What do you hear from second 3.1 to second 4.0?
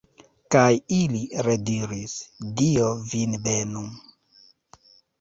vin benu!